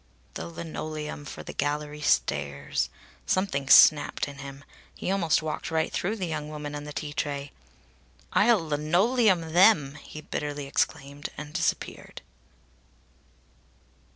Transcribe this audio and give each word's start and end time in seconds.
The 0.33 0.47
linoleum 0.47 1.25
for 1.25 1.43
the 1.43 1.53
gallery 1.53 2.01
stairs! 2.01 2.89
Something 3.27 3.69
snapped 3.69 4.27
in 4.27 4.39
him. 4.39 4.63
He 4.95 5.11
almost 5.11 5.43
walked 5.43 5.69
right 5.69 5.93
through 5.93 6.15
the 6.15 6.25
young 6.25 6.49
woman 6.49 6.73
and 6.73 6.87
the 6.87 6.91
tea 6.91 7.13
tray. 7.13 7.51
"I'll 8.33 8.67
linoleum 8.67 9.53
them!" 9.53 9.99
he 10.01 10.21
bitterly 10.21 10.65
exclaimed, 10.65 11.29
and 11.37 11.53
disappeared. 11.53 12.23